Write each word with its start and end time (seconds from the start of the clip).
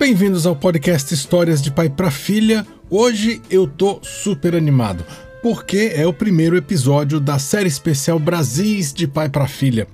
Bem-vindos 0.00 0.46
ao 0.46 0.56
podcast 0.56 1.12
Histórias 1.12 1.60
de 1.60 1.70
Pai 1.70 1.90
para 1.90 2.10
Filha. 2.10 2.66
Hoje 2.88 3.42
eu 3.50 3.66
tô 3.66 4.00
super 4.02 4.54
animado, 4.54 5.04
porque 5.42 5.92
é 5.94 6.06
o 6.06 6.12
primeiro 6.12 6.56
episódio 6.56 7.20
da 7.20 7.38
série 7.38 7.68
especial 7.68 8.18
Brasis 8.18 8.94
de 8.94 9.06
Pai 9.06 9.28
para 9.28 9.46
Filha. 9.46 9.86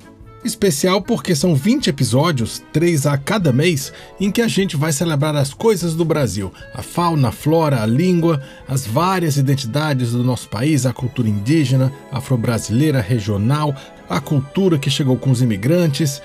Especial 0.44 1.02
porque 1.02 1.34
são 1.34 1.56
20 1.56 1.90
episódios, 1.90 2.62
três 2.72 3.04
a 3.04 3.18
cada 3.18 3.52
mês, 3.52 3.92
em 4.20 4.30
que 4.30 4.40
a 4.40 4.46
gente 4.46 4.76
vai 4.76 4.92
celebrar 4.92 5.34
as 5.34 5.52
coisas 5.52 5.96
do 5.96 6.04
Brasil: 6.04 6.52
a 6.72 6.82
fauna, 6.82 7.30
a 7.30 7.32
flora, 7.32 7.82
a 7.82 7.86
língua, 7.86 8.40
as 8.68 8.86
várias 8.86 9.36
identidades 9.36 10.12
do 10.12 10.22
nosso 10.22 10.48
país, 10.48 10.86
a 10.86 10.92
cultura 10.92 11.28
indígena, 11.28 11.92
afro-brasileira, 12.12 13.00
regional, 13.00 13.74
a 14.08 14.20
cultura 14.20 14.78
que 14.78 14.88
chegou 14.88 15.16
com 15.16 15.32
os 15.32 15.42
imigrantes, 15.42 16.22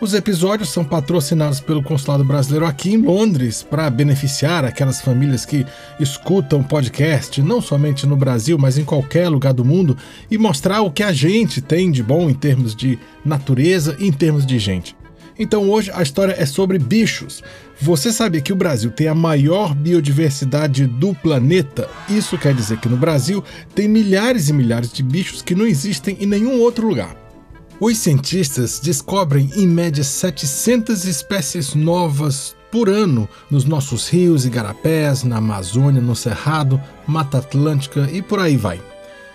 os 0.00 0.12
episódios 0.12 0.68
são 0.68 0.84
patrocinados 0.84 1.58
pelo 1.58 1.82
Consulado 1.82 2.22
Brasileiro 2.22 2.66
aqui 2.66 2.92
em 2.92 2.98
Londres 2.98 3.62
para 3.62 3.88
beneficiar 3.88 4.64
aquelas 4.64 5.00
famílias 5.00 5.46
que 5.46 5.64
escutam 5.98 6.62
podcast, 6.62 7.40
não 7.40 7.62
somente 7.62 8.06
no 8.06 8.16
Brasil, 8.16 8.58
mas 8.58 8.76
em 8.76 8.84
qualquer 8.84 9.28
lugar 9.28 9.54
do 9.54 9.64
mundo, 9.64 9.96
e 10.30 10.36
mostrar 10.36 10.82
o 10.82 10.90
que 10.90 11.02
a 11.02 11.12
gente 11.12 11.62
tem 11.62 11.90
de 11.90 12.02
bom 12.02 12.28
em 12.28 12.34
termos 12.34 12.74
de 12.74 12.98
natureza 13.24 13.96
e 13.98 14.06
em 14.06 14.12
termos 14.12 14.44
de 14.44 14.58
gente. 14.58 14.94
Então 15.38 15.68
hoje 15.70 15.90
a 15.94 16.02
história 16.02 16.34
é 16.38 16.44
sobre 16.44 16.78
bichos. 16.78 17.42
Você 17.80 18.12
sabia 18.12 18.40
que 18.40 18.52
o 18.52 18.56
Brasil 18.56 18.90
tem 18.90 19.08
a 19.08 19.14
maior 19.14 19.74
biodiversidade 19.74 20.86
do 20.86 21.14
planeta? 21.14 21.88
Isso 22.08 22.38
quer 22.38 22.54
dizer 22.54 22.78
que 22.78 22.88
no 22.88 22.96
Brasil 22.96 23.42
tem 23.74 23.88
milhares 23.88 24.48
e 24.48 24.52
milhares 24.52 24.92
de 24.92 25.02
bichos 25.02 25.42
que 25.42 25.54
não 25.54 25.66
existem 25.66 26.16
em 26.20 26.26
nenhum 26.26 26.60
outro 26.60 26.86
lugar. 26.86 27.25
Os 27.78 27.98
cientistas 27.98 28.80
descobrem 28.80 29.50
em 29.54 29.66
média 29.66 30.02
700 30.02 31.04
espécies 31.04 31.74
novas 31.74 32.56
por 32.72 32.88
ano 32.88 33.28
nos 33.50 33.66
nossos 33.66 34.08
rios 34.08 34.46
e 34.46 34.50
garapés, 34.50 35.22
na 35.22 35.36
Amazônia, 35.36 36.00
no 36.00 36.16
Cerrado, 36.16 36.80
Mata 37.06 37.36
Atlântica 37.36 38.08
e 38.10 38.22
por 38.22 38.40
aí 38.40 38.56
vai. 38.56 38.80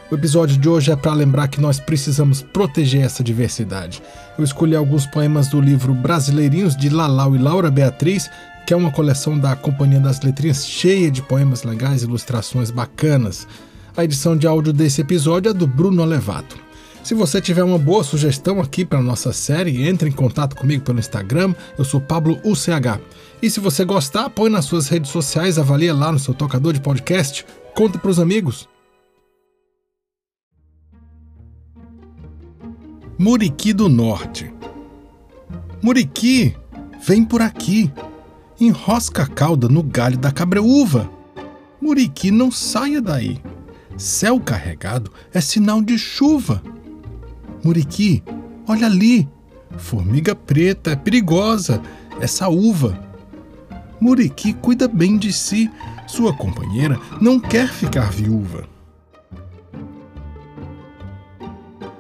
O 0.10 0.16
episódio 0.16 0.58
de 0.58 0.68
hoje 0.68 0.92
é 0.92 0.96
para 0.96 1.14
lembrar 1.14 1.50
que 1.50 1.62
nós 1.62 1.80
precisamos 1.80 2.42
proteger 2.42 3.06
essa 3.06 3.24
diversidade. 3.24 4.02
Eu 4.36 4.44
escolhi 4.44 4.76
alguns 4.76 5.06
poemas 5.06 5.48
do 5.48 5.62
livro 5.62 5.94
Brasileirinhos 5.94 6.76
de 6.76 6.90
Lalau 6.90 7.36
e 7.36 7.40
Laura 7.40 7.70
Beatriz, 7.70 8.28
que 8.66 8.74
é 8.74 8.78
uma 8.78 8.92
coleção 8.92 9.38
da 9.38 9.56
Companhia 9.56 10.00
das 10.00 10.20
Letrinhas 10.20 10.66
cheia 10.66 11.12
de 11.12 11.22
poemas 11.22 11.62
legais 11.62 12.02
e 12.02 12.06
ilustrações 12.06 12.72
bacanas. 12.72 13.48
A 13.96 14.04
edição 14.04 14.36
de 14.36 14.48
áudio 14.48 14.74
desse 14.74 15.02
episódio 15.02 15.52
é 15.52 15.54
do 15.54 15.68
Bruno 15.68 16.02
Alevato. 16.02 16.71
Se 17.04 17.16
você 17.16 17.42
tiver 17.42 17.64
uma 17.64 17.80
boa 17.80 18.04
sugestão 18.04 18.62
aqui 18.62 18.86
para 18.86 19.02
nossa 19.02 19.34
série, 19.34 19.88
entre 19.88 20.08
em 20.08 20.12
contato 20.12 20.56
comigo 20.56 20.84
pelo 20.84 21.00
Instagram, 21.00 21.56
eu 21.78 21.84
sou 21.84 22.00
Pablo 22.00 22.40
UCH. 22.46 23.02
E 23.42 23.50
se 23.50 23.60
você 23.60 23.84
gostar, 23.84 24.30
põe 24.30 24.52
nas 24.52 24.66
suas 24.66 24.88
redes 24.88 25.10
sociais, 25.10 25.58
avalia 25.58 25.96
lá 25.96 26.12
no 26.12 26.20
seu 26.20 26.34
tocador 26.34 26.74
de 26.74 26.80
podcast, 26.80 27.44
conta 27.76 27.98
para 27.98 28.12
os 28.12 28.20
amigos. 28.20 28.70
Muriqui 33.18 33.74
do 33.74 33.90
Norte. 33.90 34.54
Muriqui, 35.82 36.56
vem 37.04 37.26
por 37.26 37.42
aqui. 37.42 37.92
Enrosca 38.60 39.24
a 39.24 39.28
cauda 39.28 39.68
no 39.68 39.82
galho 39.82 40.20
da 40.20 40.32
cabreúva. 40.32 41.10
Muriqui, 41.82 42.30
não 42.30 42.52
saia 42.52 43.02
daí. 43.02 43.42
Céu 43.98 44.40
carregado 44.40 45.12
é 45.34 45.42
sinal 45.42 45.82
de 45.82 45.98
chuva. 45.98 46.62
Muriqui, 47.64 48.24
olha 48.68 48.88
ali! 48.88 49.28
Formiga 49.78 50.36
preta, 50.36 50.92
é 50.92 50.96
perigosa, 50.96 51.82
essa 52.20 52.50
uva. 52.50 53.00
Muriqui 54.00 54.54
cuida 54.54 54.88
bem 54.88 55.18
de 55.18 55.32
si, 55.32 55.70
sua 56.08 56.34
companheira 56.34 57.00
não 57.22 57.40
quer 57.40 57.70
ficar 57.70 58.12
viúva. 58.12 58.68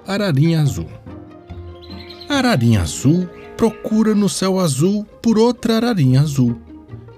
Ararinha 0.06 0.62
Azul 0.62 0.88
Ararinha 2.28 2.81
Azul 2.81 3.30
procura 3.56 4.16
no 4.16 4.28
céu 4.28 4.59
azul 4.59 5.06
por 5.22 5.38
outra 5.38 5.78
ararinha 5.78 6.22
azul. 6.22 6.57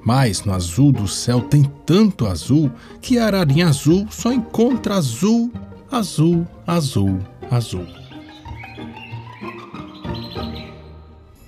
Mas 0.05 0.43
no 0.43 0.53
azul 0.53 0.91
do 0.91 1.07
céu 1.07 1.39
tem 1.39 1.63
tanto 1.85 2.27
azul 2.27 2.69
que 3.01 3.17
a 3.17 3.27
ararinha 3.27 3.69
azul 3.69 4.05
só 4.11 4.33
encontra 4.33 4.95
azul, 4.95 5.49
azul, 5.89 6.45
azul, 6.67 7.17
azul. 7.49 8.02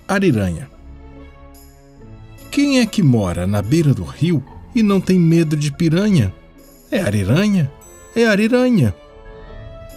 Ariranha. 0.07 0.69
Quem 2.51 2.79
é 2.79 2.85
que 2.85 3.01
mora 3.01 3.47
na 3.47 3.61
beira 3.61 3.91
do 3.91 4.03
rio 4.03 4.43
e 4.73 4.83
não 4.83 5.01
tem 5.01 5.19
medo 5.19 5.57
de 5.57 5.71
piranha? 5.71 6.31
É 6.91 7.01
ariranha? 7.01 7.71
É 8.15 8.27
ariranha. 8.27 8.95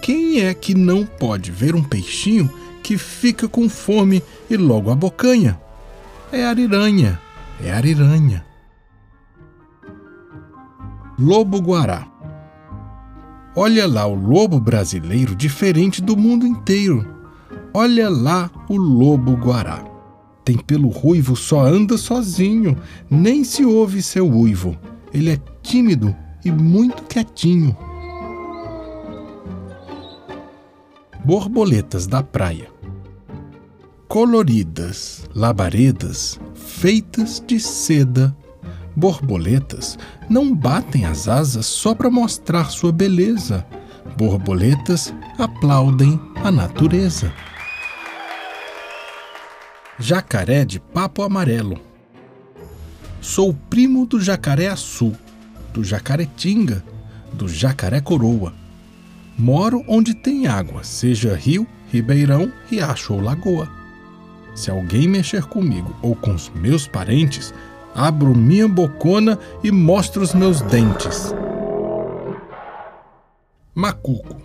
Quem 0.00 0.40
é 0.40 0.54
que 0.54 0.74
não 0.74 1.04
pode 1.04 1.50
ver 1.50 1.74
um 1.74 1.84
peixinho 1.84 2.50
que 2.82 2.96
fica 2.96 3.46
com 3.46 3.68
fome 3.68 4.22
e 4.48 4.56
logo 4.56 4.90
abocanha? 4.90 5.60
É 6.32 6.44
ariranha. 6.46 7.20
É 7.62 7.70
ariranha. 7.70 8.44
Lobo 11.18 11.60
Guará. 11.60 12.08
Olha 13.54 13.86
lá 13.86 14.06
o 14.06 14.14
lobo 14.14 14.58
brasileiro 14.58 15.36
diferente 15.36 16.00
do 16.00 16.16
mundo 16.16 16.46
inteiro. 16.46 17.06
Olha 17.74 18.08
lá 18.08 18.50
o 18.68 18.76
lobo 18.76 19.36
guará 19.36 19.97
tem 20.48 20.56
pelo 20.56 20.88
ruivo, 20.88 21.36
só 21.36 21.60
anda 21.60 21.98
sozinho, 21.98 22.74
nem 23.10 23.44
se 23.44 23.66
ouve 23.66 24.00
seu 24.00 24.26
uivo. 24.26 24.78
Ele 25.12 25.32
é 25.32 25.38
tímido 25.62 26.16
e 26.42 26.50
muito 26.50 27.02
quietinho. 27.02 27.76
Borboletas 31.22 32.06
da 32.06 32.22
praia. 32.22 32.70
Coloridas, 34.08 35.28
labaredas, 35.34 36.40
feitas 36.54 37.44
de 37.46 37.60
seda. 37.60 38.34
Borboletas 38.96 39.98
não 40.30 40.54
batem 40.54 41.04
as 41.04 41.28
asas 41.28 41.66
só 41.66 41.94
para 41.94 42.08
mostrar 42.08 42.70
sua 42.70 42.90
beleza. 42.90 43.66
Borboletas 44.16 45.12
aplaudem 45.38 46.18
a 46.42 46.50
natureza. 46.50 47.30
Jacaré 50.00 50.64
de 50.64 50.78
Papo 50.78 51.24
Amarelo. 51.24 51.76
Sou 53.20 53.52
primo 53.52 54.06
do 54.06 54.20
jacaré 54.20 54.68
açul, 54.68 55.12
do 55.74 55.82
jacaretinga, 55.82 56.84
do 57.32 57.48
jacaré 57.48 58.00
coroa. 58.00 58.54
Moro 59.36 59.84
onde 59.88 60.14
tem 60.14 60.46
água, 60.46 60.84
seja 60.84 61.34
rio, 61.34 61.66
ribeirão, 61.90 62.52
riacho 62.70 63.12
ou 63.12 63.20
lagoa. 63.20 63.68
Se 64.54 64.70
alguém 64.70 65.08
mexer 65.08 65.42
comigo 65.46 65.92
ou 66.00 66.14
com 66.14 66.32
os 66.32 66.48
meus 66.50 66.86
parentes, 66.86 67.52
abro 67.92 68.36
minha 68.36 68.68
bocona 68.68 69.36
e 69.64 69.72
mostro 69.72 70.22
os 70.22 70.32
meus 70.32 70.60
dentes. 70.60 71.34
Macuco. 73.74 74.40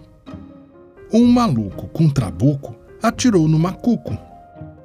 Um 1.13 1.27
maluco 1.27 1.87
com 1.89 2.09
trabuco 2.09 2.75
atirou 3.03 3.47
no 3.47 3.59
macuco 3.59 4.17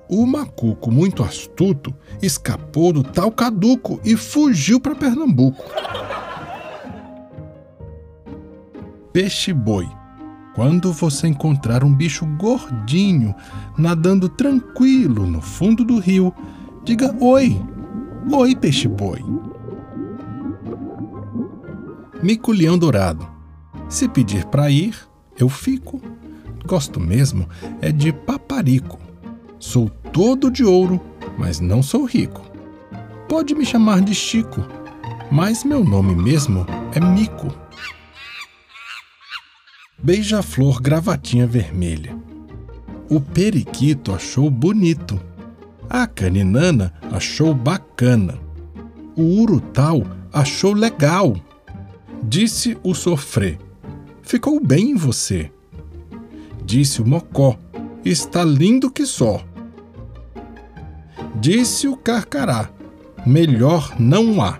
o 0.09 0.27
macuco, 0.27 0.91
muito 0.91 1.23
astuto, 1.23 1.95
escapou 2.23 2.93
do 2.93 3.03
tal 3.03 3.31
caduco 3.31 4.01
e 4.05 4.17
fugiu 4.17 4.81
para 4.81 4.95
Pernambuco. 4.95 5.65
Peixe-boi. 9.13 9.89
Quando 10.55 10.93
você 10.93 11.29
encontrar 11.29 11.85
um 11.85 11.95
bicho 11.95 12.27
gordinho 12.37 13.35
nadando 13.77 14.29
tranquilo 14.29 15.27
no 15.27 15.41
fundo 15.41 15.85
do 15.85 15.99
rio, 15.99 16.35
diga 16.85 17.15
oi. 17.21 17.61
Oi, 18.33 18.57
peixe-boi. 18.57 19.25
Miculhão 22.23 22.77
dourado. 22.77 23.27
Se 23.89 24.09
pedir 24.09 24.45
para 24.47 24.71
ir, 24.71 24.97
eu 25.39 25.49
fico. 25.49 26.01
Gosto 26.67 26.99
mesmo 26.99 27.49
é 27.81 27.93
de 27.93 28.13
paparico. 28.13 29.08
Sou 29.59 29.89
todo 30.13 30.51
de 30.51 30.65
ouro, 30.65 31.01
mas 31.37 31.59
não 31.61 31.83
sou 31.83 32.05
rico. 32.05 32.43
Pode 33.29 33.55
me 33.55 33.65
chamar 33.65 34.01
de 34.01 34.15
Chico, 34.15 34.65
mas 35.31 35.65
meu 35.65 35.85
nome 35.85 36.15
mesmo 36.15 36.65
é 36.95 37.01
Mico. 37.01 37.49
Beija-flor 39.99 40.81
gravatinha 40.81 41.47
vermelha. 41.47 42.17
O 43.11 43.21
periquito 43.21 44.15
achou 44.15 44.49
bonito. 44.49 45.21
A 45.91 46.07
caninana 46.07 46.95
achou 47.11 47.53
bacana. 47.53 48.39
O 49.17 49.41
urutau 49.41 50.05
achou 50.33 50.73
legal. 50.73 51.35
Disse 52.23 52.79
o 52.83 52.95
sofrê. 52.95 53.59
Ficou 54.23 54.61
bem 54.61 54.91
em 54.91 54.95
você. 54.95 55.51
Disse 56.65 57.03
o 57.03 57.07
mocó. 57.07 57.59
Está 58.11 58.43
lindo 58.43 58.91
que 58.91 59.05
só. 59.05 59.45
Disse 61.35 61.87
o 61.87 61.95
carcará: 61.95 62.71
melhor 63.27 63.95
não 64.01 64.43
há. 64.43 64.59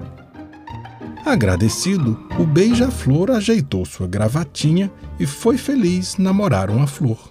Agradecido, 1.25 2.23
o 2.39 2.45
beija-flor 2.45 3.31
ajeitou 3.31 3.87
sua 3.87 4.07
gravatinha 4.07 4.93
e 5.19 5.25
foi 5.25 5.57
feliz 5.57 6.19
namorar 6.19 6.69
uma 6.69 6.87
flor. 6.87 7.31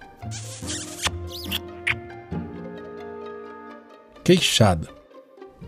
Queixada. 4.23 4.89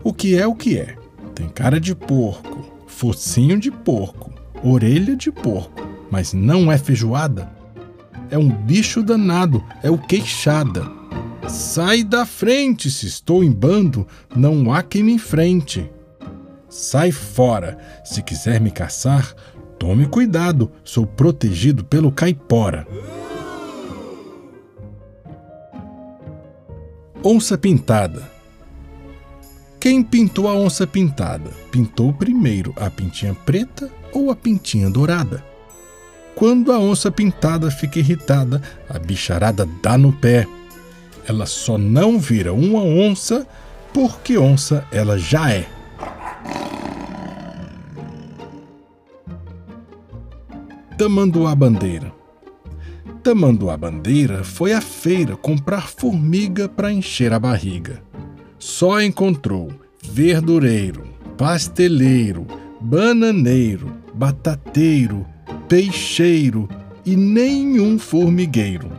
O 0.02 0.12
que 0.12 0.36
é 0.36 0.48
o 0.48 0.56
que 0.56 0.76
é? 0.76 0.96
Tem 1.32 1.48
cara 1.48 1.78
de 1.78 1.94
porco, 1.94 2.84
focinho 2.88 3.56
de 3.56 3.70
porco, 3.70 4.32
orelha 4.64 5.14
de 5.14 5.30
porco, 5.30 5.88
mas 6.10 6.32
não 6.32 6.72
é 6.72 6.76
feijoada? 6.76 7.59
É 8.30 8.38
um 8.38 8.48
bicho 8.48 9.02
danado, 9.02 9.64
é 9.82 9.90
o 9.90 9.98
queixada. 9.98 10.88
Sai 11.48 12.04
da 12.04 12.24
frente, 12.24 12.88
se 12.88 13.06
estou 13.06 13.42
em 13.42 13.50
bando, 13.50 14.06
não 14.34 14.72
há 14.72 14.82
quem 14.82 15.02
me 15.02 15.12
enfrente. 15.14 15.90
Sai 16.68 17.10
fora, 17.10 17.76
se 18.04 18.22
quiser 18.22 18.60
me 18.60 18.70
caçar, 18.70 19.34
tome 19.76 20.06
cuidado, 20.06 20.70
sou 20.84 21.04
protegido 21.04 21.84
pelo 21.84 22.12
caipora. 22.12 22.86
Onça 27.24 27.58
pintada. 27.58 28.30
Quem 29.80 30.04
pintou 30.04 30.46
a 30.46 30.54
onça 30.54 30.86
pintada? 30.86 31.50
Pintou 31.72 32.12
primeiro 32.12 32.72
a 32.76 32.88
pintinha 32.88 33.34
preta 33.34 33.90
ou 34.12 34.30
a 34.30 34.36
pintinha 34.36 34.88
dourada? 34.88 35.49
Quando 36.40 36.72
a 36.72 36.78
onça 36.78 37.10
pintada 37.10 37.70
fica 37.70 37.98
irritada, 37.98 38.62
a 38.88 38.98
bicharada 38.98 39.68
dá 39.82 39.98
no 39.98 40.10
pé. 40.10 40.46
Ela 41.28 41.44
só 41.44 41.76
não 41.76 42.18
vira 42.18 42.54
uma 42.54 42.80
onça 42.80 43.46
porque 43.92 44.38
onça 44.38 44.82
ela 44.90 45.18
já 45.18 45.52
é. 45.52 45.68
Tamanduá 50.96 51.54
Bandeira 51.54 52.10
Tamanduá 53.22 53.76
Bandeira 53.76 54.42
foi 54.42 54.72
à 54.72 54.80
feira 54.80 55.36
comprar 55.36 55.88
formiga 55.88 56.70
para 56.70 56.90
encher 56.90 57.34
a 57.34 57.38
barriga. 57.38 58.02
Só 58.58 58.98
encontrou 59.02 59.70
verdureiro, 60.02 61.04
pasteleiro, 61.36 62.46
bananeiro, 62.80 63.94
batateiro, 64.14 65.26
peixeiro 65.70 66.68
e 67.06 67.14
nenhum 67.14 67.96
formigueiro. 67.96 68.90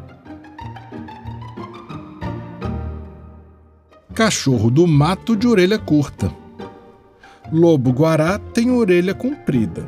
Cachorro 4.15 4.71
do 4.71 4.87
mato 4.87 5.35
de 5.35 5.49
orelha 5.49 5.77
curta. 5.77 6.33
Lobo 7.51 7.91
guará 7.91 8.39
tem 8.39 8.71
orelha 8.71 9.13
comprida. 9.13 9.85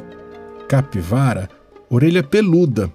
Capivara, 0.68 1.50
orelha 1.90 2.22
peluda. 2.22 2.92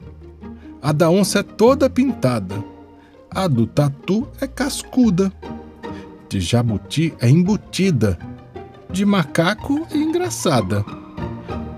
A 0.82 0.92
da 0.92 1.08
onça 1.08 1.38
é 1.38 1.42
toda 1.42 1.88
pintada. 1.88 2.62
A 3.30 3.48
do 3.48 3.66
tatu 3.66 4.28
é 4.38 4.46
cascuda. 4.46 5.32
De 6.28 6.40
jabuti 6.40 7.14
é 7.18 7.30
embutida. 7.30 8.18
De 8.90 9.06
macaco 9.06 9.86
é 9.90 9.96
engraçada. 9.96 10.84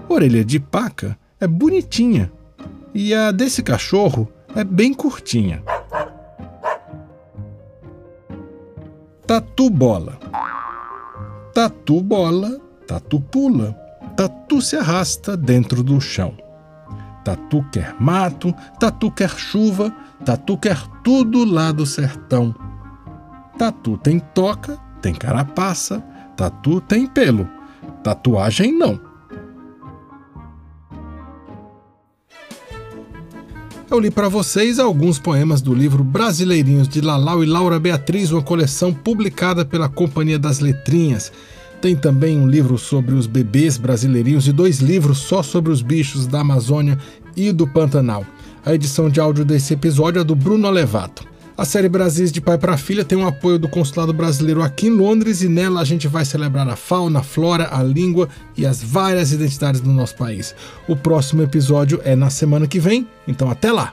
Orelha 0.08 0.44
de 0.44 0.58
paca 0.58 1.16
é 1.40 1.46
bonitinha 1.46 2.31
e 2.94 3.14
a 3.14 3.32
desse 3.32 3.62
cachorro 3.62 4.28
é 4.54 4.62
bem 4.62 4.92
curtinha. 4.92 5.62
Tatu 9.26 9.70
bola. 9.70 10.19
Tatu 11.54 12.00
bola, 12.02 12.60
tatu 12.87 13.20
pula, 13.20 13.72
tatu 14.16 14.60
se 14.60 14.76
arrasta 14.76 15.37
dentro 15.37 15.82
do 15.82 16.00
chão. 16.00 16.37
Tatu 17.25 17.64
quer 17.72 17.94
mato, 18.00 18.54
tatu 18.78 19.10
quer 19.10 19.31
chuva, 19.31 19.94
tatu 20.25 20.58
quer 20.58 20.78
tudo 21.02 21.44
lá 21.44 21.72
do 21.72 21.86
sertão. 21.86 22.54
Tatu 23.56 23.96
tem 23.98 24.19
toca, 24.19 24.78
tem 25.00 25.14
carapaça, 25.14 26.00
tatu 26.36 26.81
tem 26.81 27.06
pelo, 27.06 27.48
tatuagem 28.02 28.72
não. 28.72 29.09
Eu 33.90 33.98
li 33.98 34.10
para 34.10 34.28
vocês 34.28 34.78
alguns 34.78 35.19
poemas 35.19 35.60
do 35.60 35.75
livro 35.75 36.04
Brasileirinhos 36.04 36.87
de 36.87 37.00
Lalau 37.00 37.42
e 37.42 37.46
Laura 37.46 37.81
Beatriz, 37.81 38.31
uma 38.31 38.40
coleção 38.40 38.94
publicada 38.94 39.64
pela 39.64 39.88
Companhia 39.88 40.38
das 40.38 40.60
Letrinhas. 40.60 41.32
Tem 41.81 41.96
também 41.96 42.38
um 42.38 42.46
livro 42.46 42.78
sobre 42.78 43.14
os 43.14 43.26
bebês 43.26 43.76
brasileirinhos 43.76 44.46
e 44.46 44.52
dois 44.52 44.78
livros 44.78 45.19
só 45.19 45.42
sobre 45.42 45.72
os 45.72 45.82
bichos 45.82 46.28
da 46.28 46.40
Amazônia 46.40 46.98
e 47.37 47.50
do 47.50 47.66
Pantanal. 47.66 48.25
A 48.64 48.72
edição 48.72 49.08
de 49.08 49.19
áudio 49.19 49.44
desse 49.44 49.75
episódio 49.75 50.20
é 50.20 50.25
do 50.25 50.36
Bruno 50.36 50.69
Alevato. 50.69 51.30
A 51.60 51.64
série 51.66 51.90
Brasis 51.90 52.32
de 52.32 52.40
Pai 52.40 52.56
para 52.56 52.78
Filha 52.78 53.04
tem 53.04 53.18
o 53.18 53.26
apoio 53.26 53.58
do 53.58 53.68
Consulado 53.68 54.14
Brasileiro 54.14 54.62
aqui 54.62 54.86
em 54.86 54.96
Londres 54.96 55.42
e 55.42 55.46
nela 55.46 55.82
a 55.82 55.84
gente 55.84 56.08
vai 56.08 56.24
celebrar 56.24 56.66
a 56.66 56.74
fauna, 56.74 57.18
a 57.18 57.22
flora, 57.22 57.68
a 57.70 57.82
língua 57.82 58.30
e 58.56 58.64
as 58.64 58.82
várias 58.82 59.30
identidades 59.30 59.82
do 59.82 59.90
nosso 59.90 60.16
país. 60.16 60.54
O 60.88 60.96
próximo 60.96 61.42
episódio 61.42 62.00
é 62.02 62.16
na 62.16 62.30
semana 62.30 62.66
que 62.66 62.80
vem, 62.80 63.06
então 63.28 63.50
até 63.50 63.70
lá! 63.70 63.92